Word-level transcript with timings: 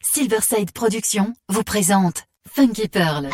Silverside 0.00 0.72
Productions 0.72 1.34
vous 1.48 1.62
présente 1.62 2.24
Funky 2.54 2.88
Pearl. 2.88 3.28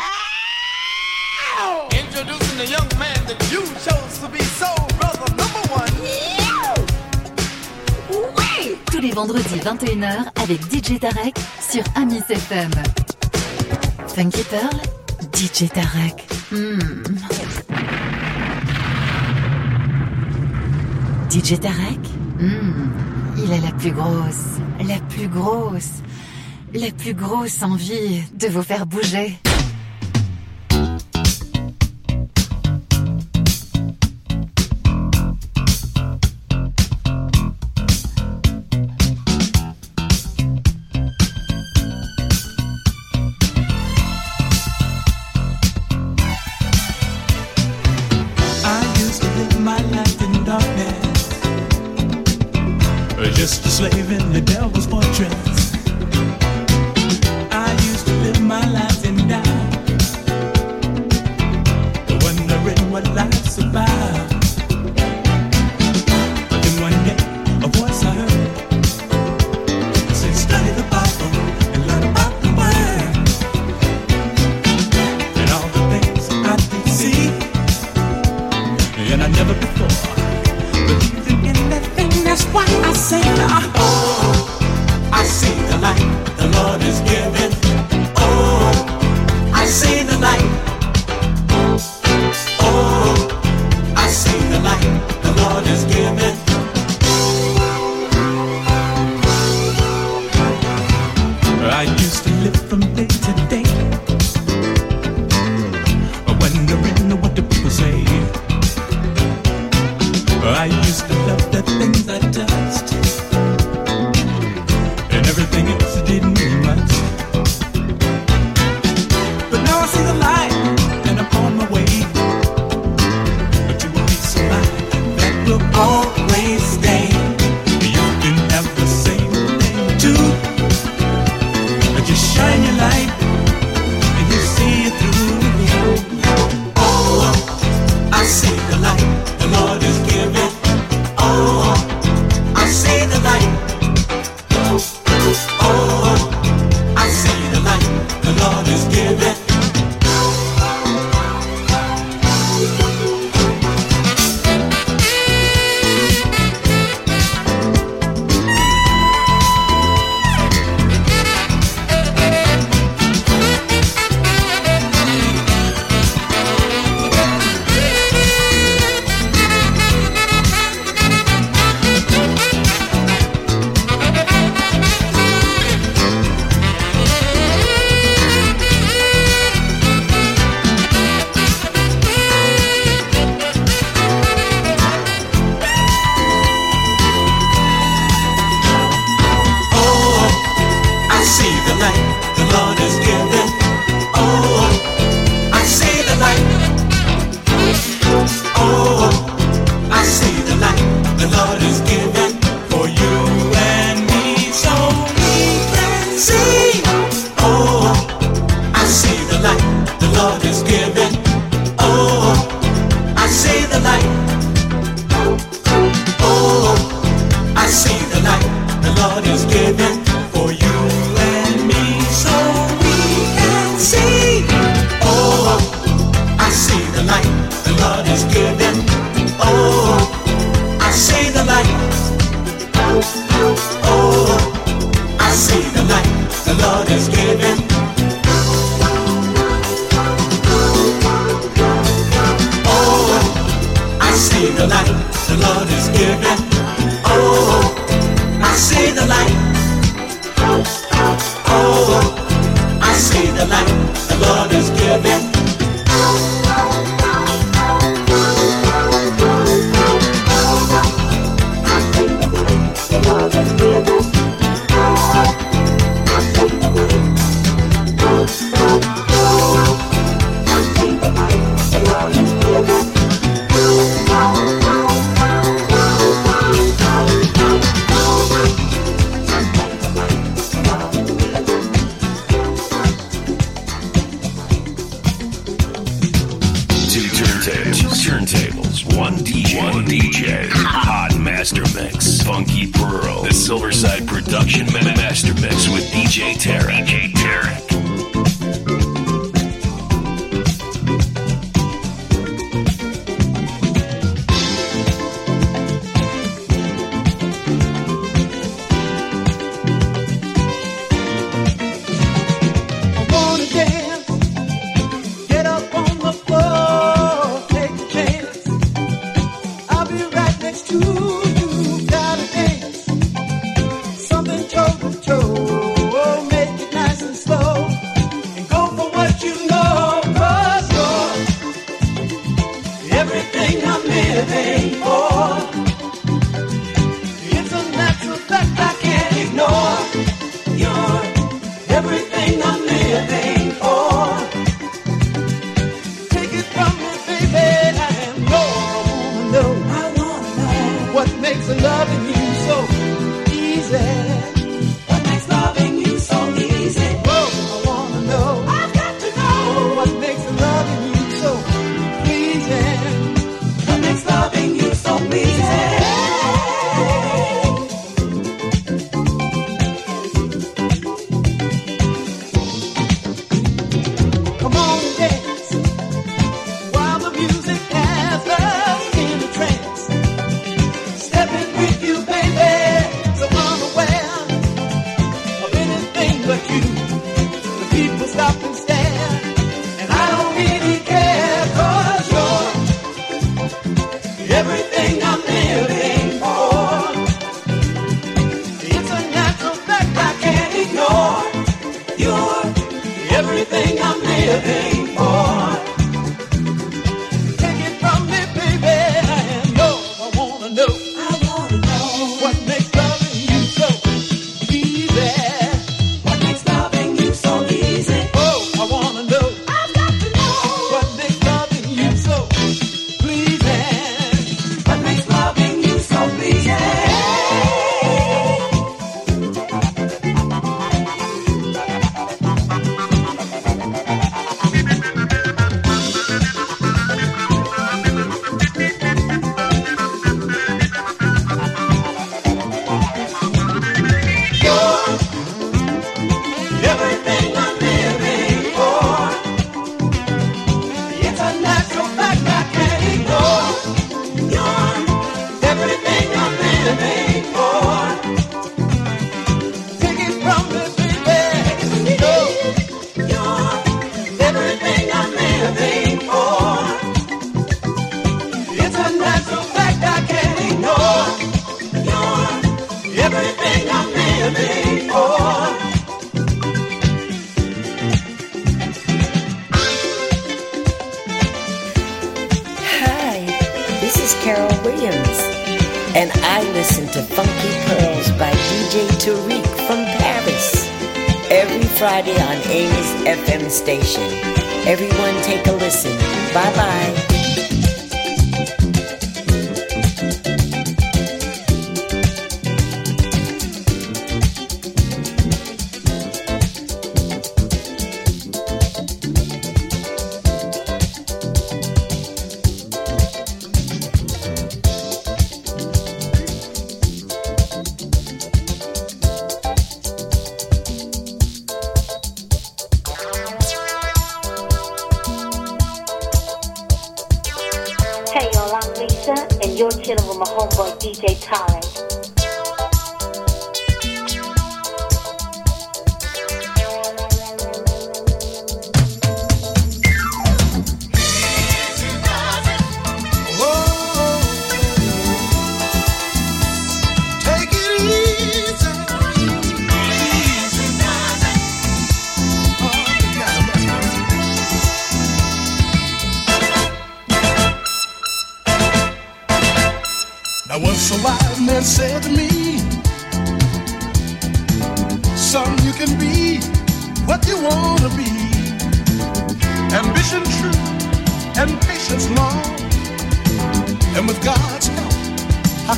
tous 8.99 9.05
les 9.05 9.11
vendredis 9.11 9.55
21h 9.55 10.25
avec 10.43 10.59
DJ 10.63 10.99
Tarek 10.99 11.37
sur 11.61 11.81
Amis 11.95 12.21
Funky 14.13 14.43
Pearl, 14.43 14.75
DJ 15.33 15.69
Tarek. 15.69 16.27
Hmm. 16.51 16.79
DJ 21.29 21.59
Tarek? 21.59 21.99
Hmm. 22.39 22.89
Il 23.37 23.53
a 23.53 23.57
la 23.59 23.71
plus 23.71 23.91
grosse, 23.91 24.59
la 24.85 24.97
plus 25.07 25.29
grosse, 25.29 26.03
la 26.73 26.91
plus 26.91 27.13
grosse 27.13 27.63
envie 27.63 28.21
de 28.33 28.47
vous 28.47 28.63
faire 28.63 28.85
bouger. 28.85 29.39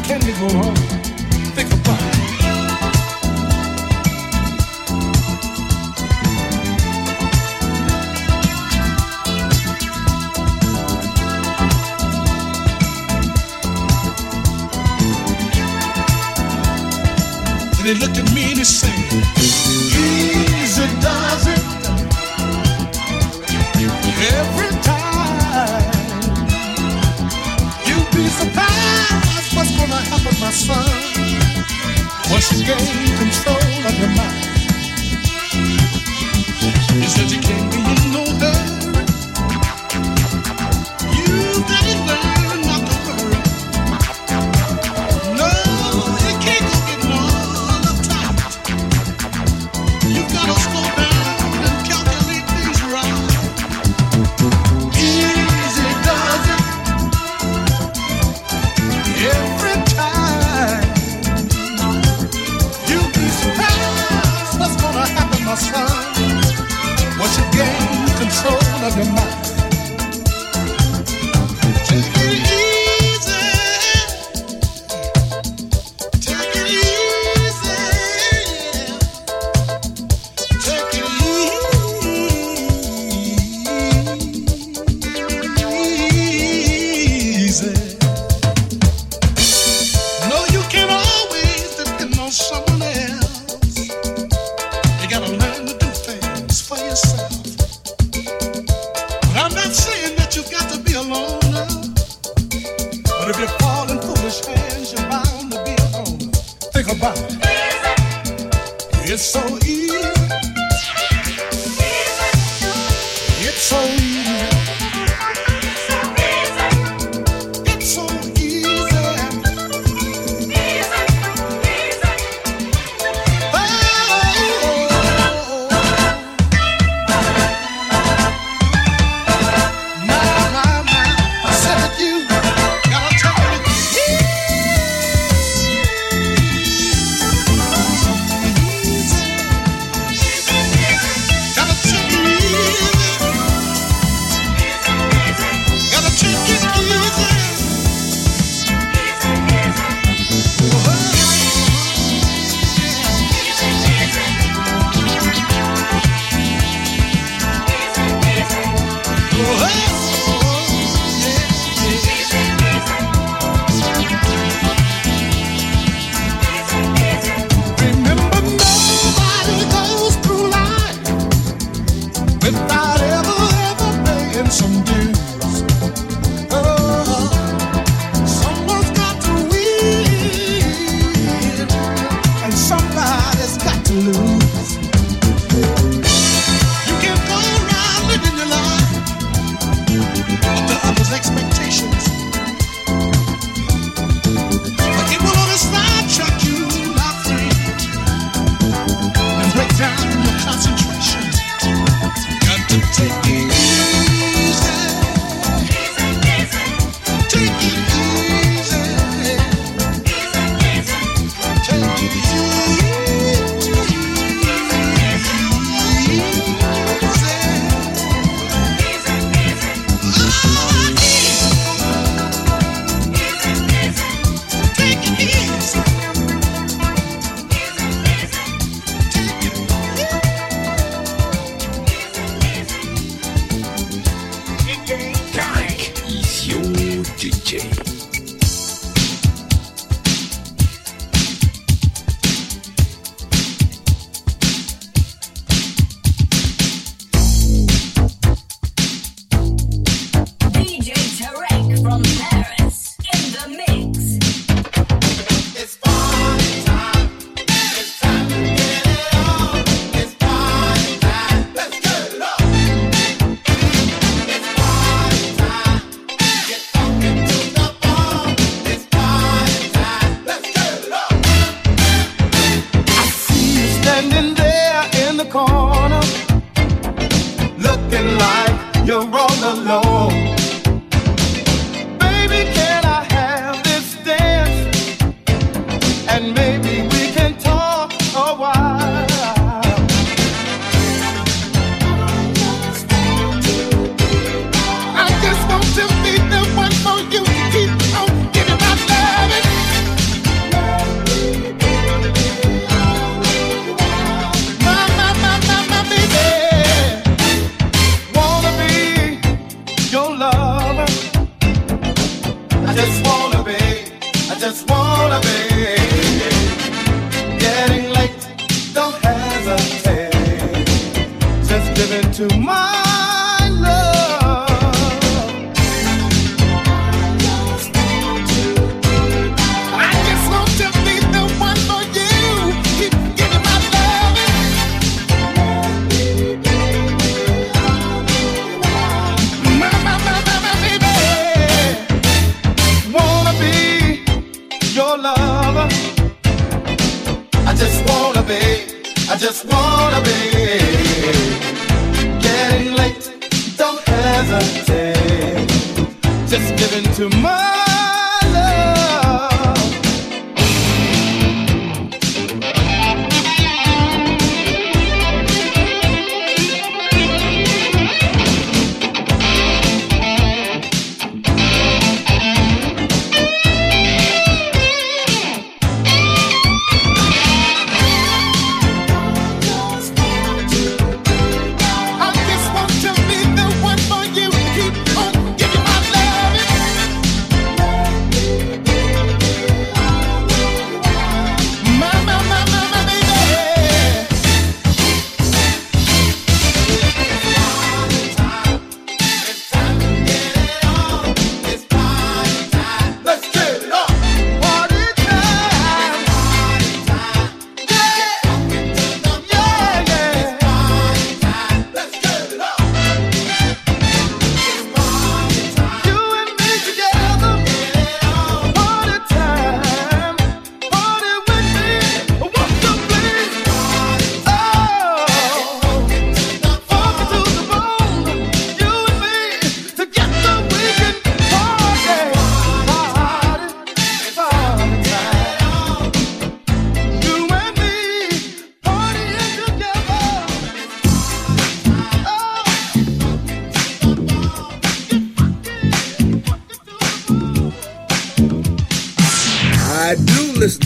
Can 0.03 0.21
you 0.25 0.33
go 0.33 0.47
wrong? 0.57 0.75
Think 1.55 1.71
about 1.73 2.15
it. 2.15 2.20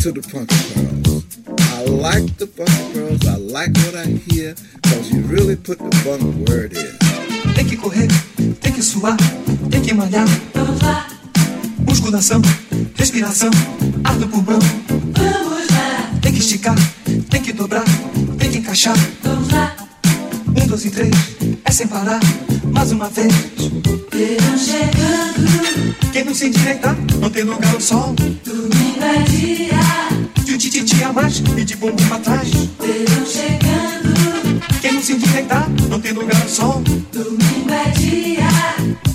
To 0.05 0.11
the 0.11 0.21
Funky 0.21 0.53
Pearls. 0.69 1.25
I 1.73 1.85
like 1.89 2.37
the 2.37 2.45
Funky 2.45 2.93
Pearls. 2.93 3.25
I 3.25 3.37
like 3.37 3.73
what 3.77 3.95
I 3.95 4.05
hear 4.29 4.53
because 4.83 5.11
you 5.11 5.21
really 5.21 5.55
put 5.55 5.79
the 5.79 5.89
funk 6.05 6.21
word 6.47 6.77
in. 6.77 6.93
Tem 7.55 7.65
que 7.65 7.75
correr, 7.75 8.07
tem 8.61 8.71
que 8.71 8.83
suar, 8.83 9.17
tem 9.71 9.81
que 9.81 9.95
malhar. 9.95 10.27
Vamos 10.53 10.79
lá. 10.83 11.07
Musculação, 11.87 12.39
respiração, 12.93 13.49
ar 14.03 14.15
no 14.19 14.27
pulmão. 14.27 14.59
Vamos 14.89 15.67
lá. 15.71 16.19
Tem 16.21 16.33
que 16.33 16.39
esticar, 16.39 16.75
tem 17.31 17.41
que 17.41 17.51
dobrar, 17.51 17.85
tem 18.37 18.51
que 18.51 18.59
encaixar. 18.59 18.95
Vamos 19.23 19.51
lá. 19.51 19.75
Um, 20.49 20.67
dois 20.67 20.85
e 20.85 20.91
três, 20.91 21.15
é 21.65 21.71
sem 21.71 21.87
parar, 21.87 22.19
mais 22.75 22.91
uma 22.91 23.09
vez. 23.09 23.33
Verão 24.11 24.57
chegando. 24.57 26.11
Quem 26.11 26.25
não 26.25 26.35
se 26.35 26.47
endireitar, 26.47 26.95
não 27.19 27.29
tem 27.29 27.43
lugar 27.43 27.73
ao 27.73 27.81
sol. 27.81 28.13
Domingo 28.43 29.01
é 29.01 29.23
dia. 29.23 30.43
De 30.43 30.53
um 30.53 30.57
tititi 30.57 31.03
a 31.03 31.13
mais 31.13 31.41
e 31.57 31.63
de 31.63 31.75
bumbum 31.77 32.07
pra 32.07 32.19
trás. 32.19 32.49
Verão 32.49 33.25
chegando. 33.25 34.61
Quem 34.81 34.91
não 34.91 35.01
se 35.01 35.13
endireitar, 35.13 35.69
não 35.89 35.99
tem 35.99 36.11
lugar 36.11 36.39
ao 36.41 36.49
sol. 36.49 36.83
Domingo 37.11 37.73
é 37.73 37.89
dia. 37.91 38.49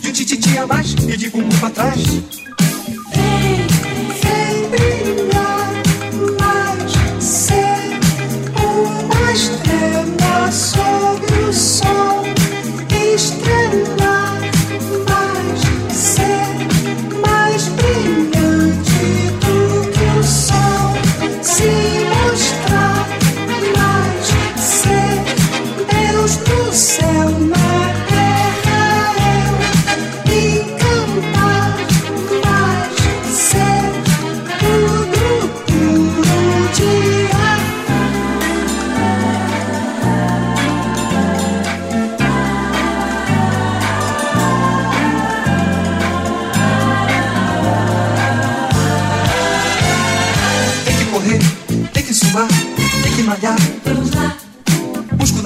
De 0.00 0.08
um 0.08 0.12
tititi 0.12 0.58
a 0.58 0.66
mais 0.66 0.92
e 0.92 1.16
de 1.16 1.30
bumbum 1.30 1.56
pra 1.58 1.70
trás. 1.70 2.39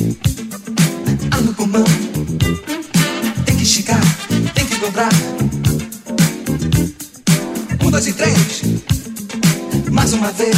Ar 0.00 1.42
no 1.42 1.52
é. 1.52 1.84
tem 3.44 3.54
que 3.54 3.62
esticar, 3.64 4.00
tem 4.54 4.64
que 4.64 4.76
dobrar. 4.76 5.10
Um, 7.84 7.90
dois 7.90 8.06
e 8.06 8.12
três, 8.14 8.62
mais 9.90 10.14
uma 10.14 10.32
vez. 10.32 10.56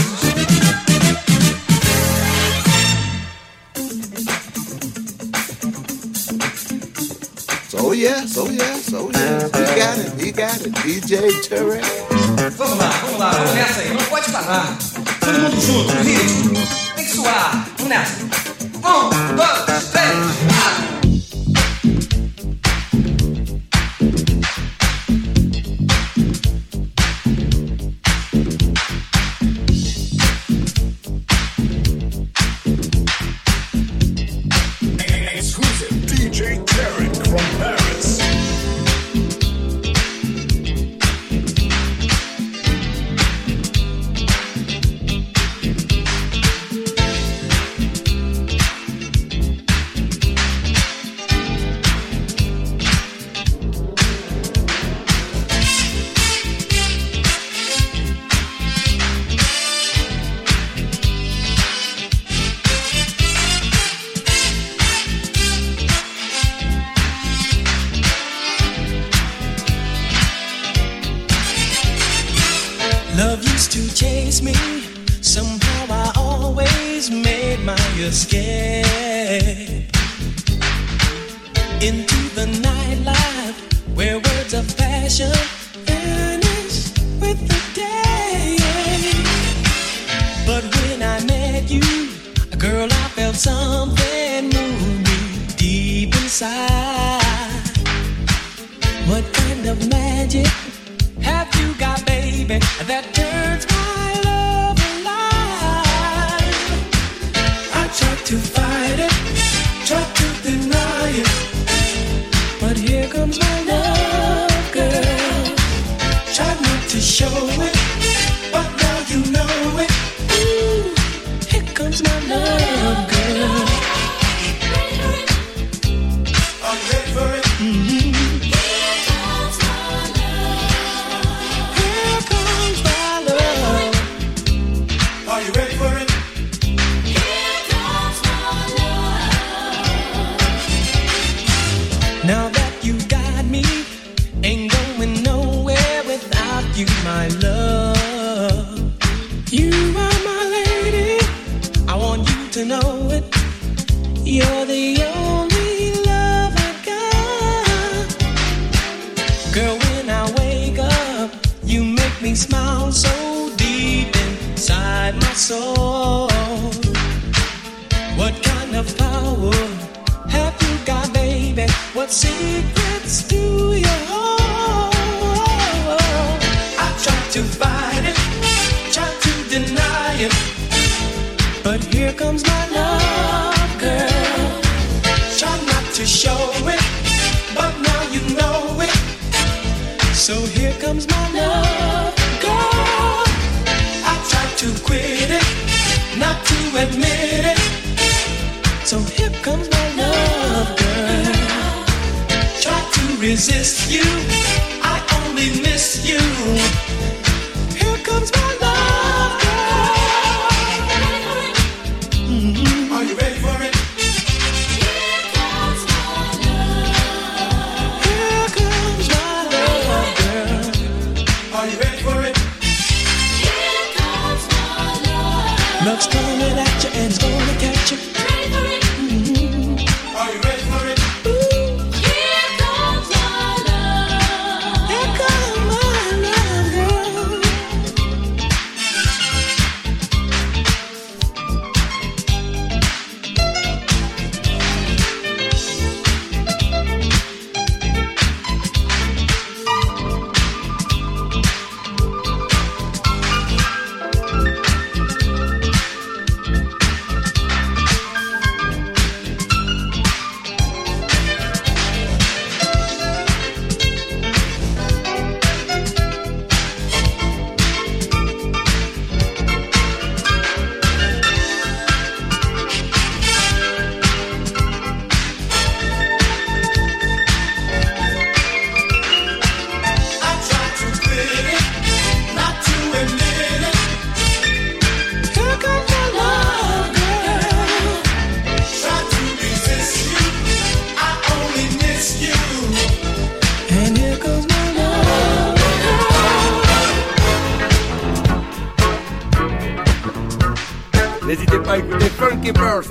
So 7.68 7.92
yeah, 7.94 8.24
oh 8.36 8.48
yeah, 8.48 8.78
oh 8.94 9.10
yeah. 9.10 9.48
We 9.52 9.64
got 9.74 9.98
it, 9.98 10.12
we 10.18 10.30
got 10.30 10.60
it, 10.64 10.72
DJ 10.86 11.32
Terry. 11.48 11.80
Vamos 12.56 12.78
lá, 12.78 12.90
vamos 13.02 13.18
lá, 13.18 13.30
vamos 13.32 13.54
nessa 13.54 13.80
aí, 13.80 13.92
não 13.92 14.04
pode 14.04 14.30
parar. 14.30 14.78
Todo 15.18 15.38
mundo 15.40 15.60
junto, 15.60 15.92
ritmo. 16.04 16.94
Tem 16.94 17.04
que 17.04 17.10
suar, 17.10 17.66
vamos 17.76 17.88
nessa. 17.88 18.41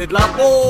C'est 0.01 0.07
de 0.07 0.13
la 0.13 0.27
bombe 0.35 0.60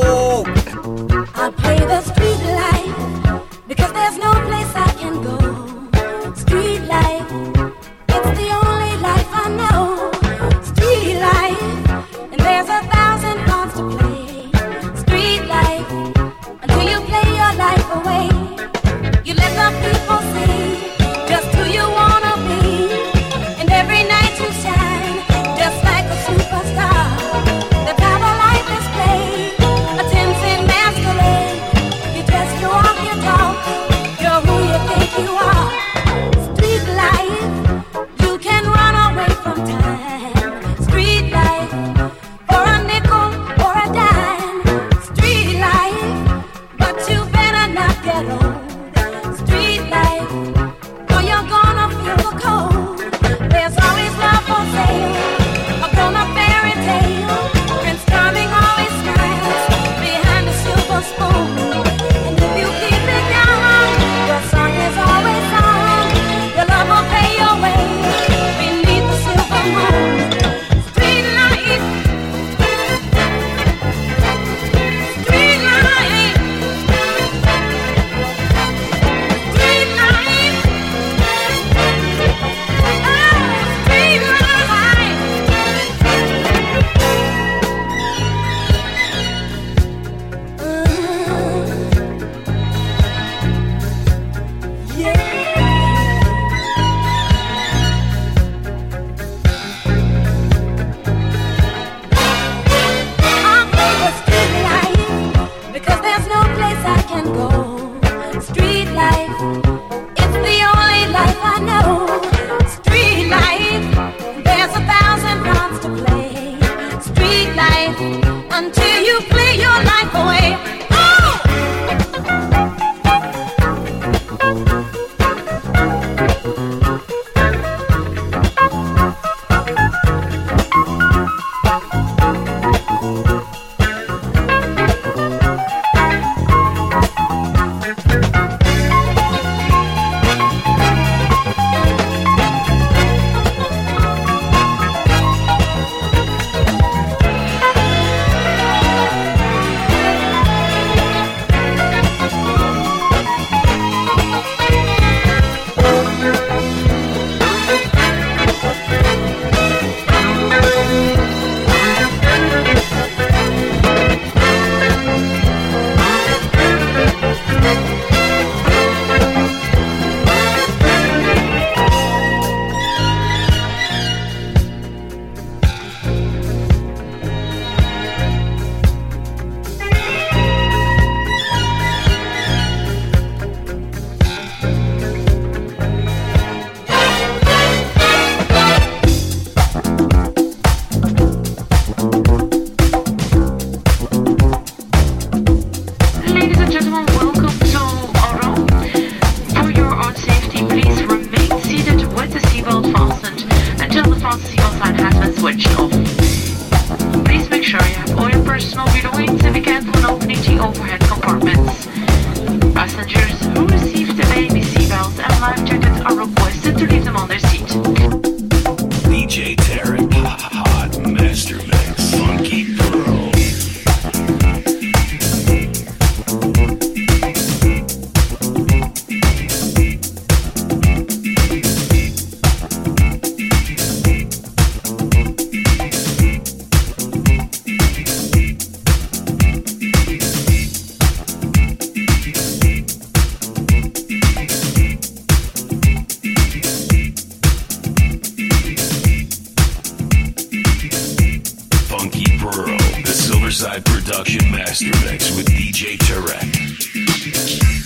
Burrow, 252.41 252.75
the 253.05 253.13
Silverside 253.13 253.85
Production 253.85 254.51
Master 254.51 254.89
Mix 255.05 255.35
with 255.35 255.45
DJ 255.45 255.95
Tarek. 255.99 257.80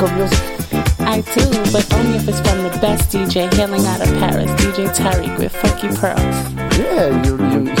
disco 0.00 0.16
music. 0.16 0.38
I 1.00 1.20
do, 1.20 1.72
but 1.72 1.92
only 1.94 2.16
if 2.16 2.28
it's 2.28 2.40
from 2.40 2.62
the 2.62 2.78
best 2.80 3.10
DJ 3.10 3.52
hailing 3.54 3.84
out 3.86 4.00
of 4.00 4.08
Paris, 4.18 4.50
DJ 4.62 4.88
Tariq 4.94 5.38
with 5.38 5.54
Funky 5.54 5.88
Pearls. 5.88 6.78
Yeah, 6.78 7.22
you, 7.24 7.36
you, 7.50 7.79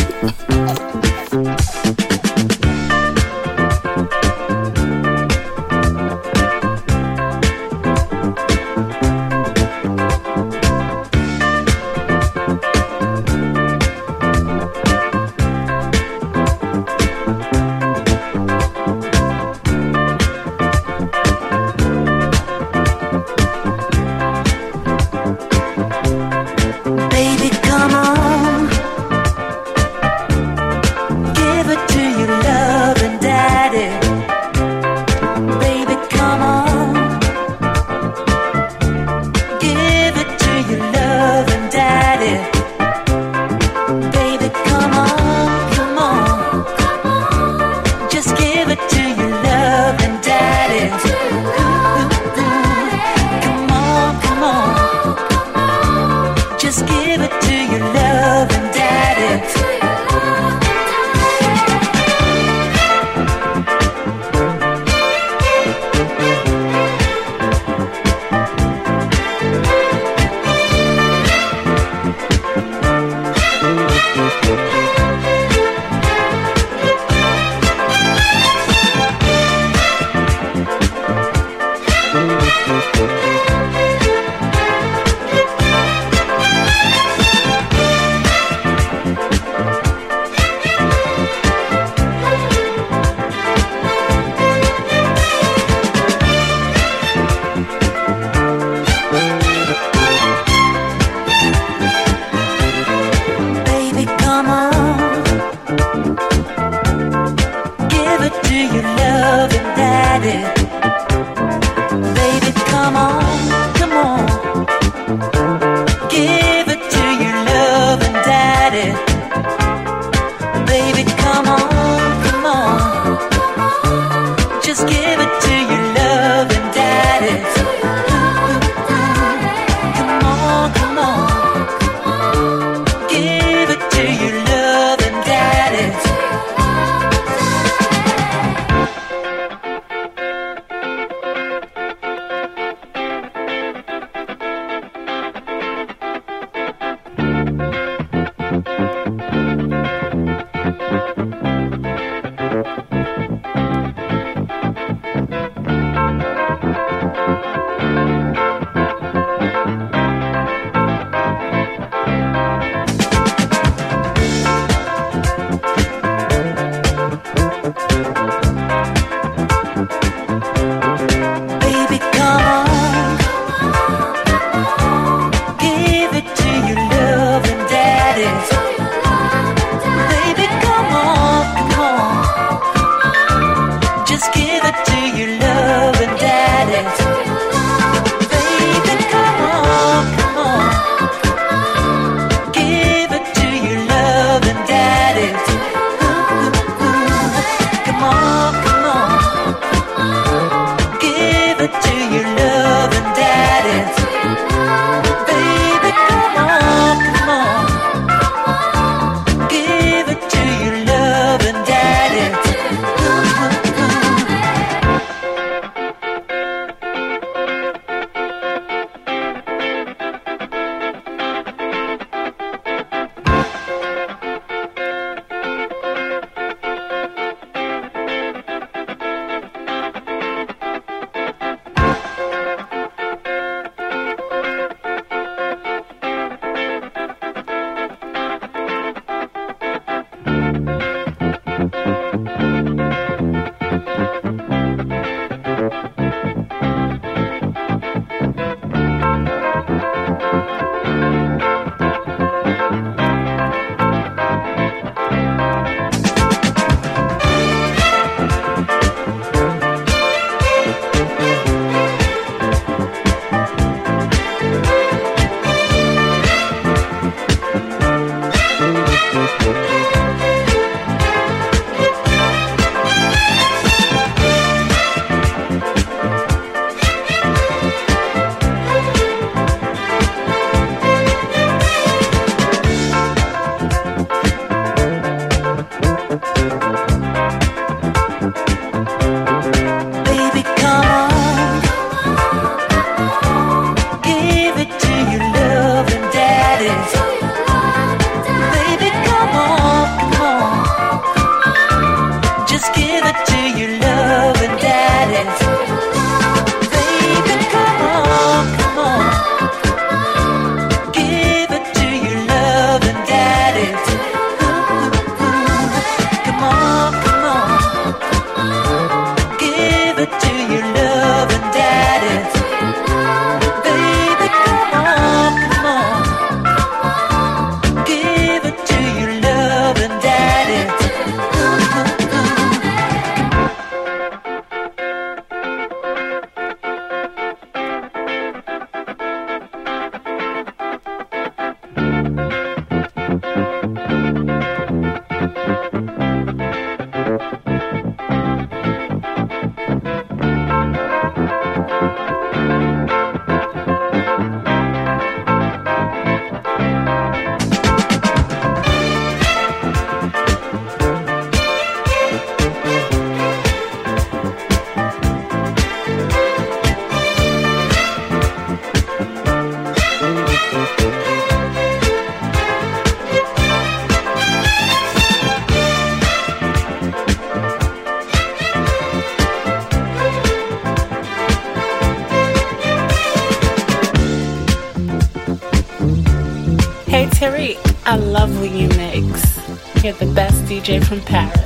from 390.90 391.00
Paris. 391.02 391.39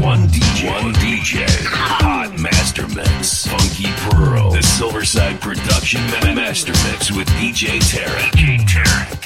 One 0.00 0.28
DJ. 0.28 0.68
One 0.68 0.92
DJ. 0.94 1.46
Hot 1.66 2.38
Master 2.38 2.86
Mix. 2.88 3.46
Funky 3.46 3.90
Pearl. 4.10 4.50
The 4.50 4.58
Silverside 4.58 5.40
Production 5.40 6.00
Master 6.34 6.72
Mix 6.90 7.10
with 7.10 7.28
DJ 7.30 7.78
Tarek. 7.80 8.32
King 8.32 8.60
Tarek. 8.60 9.25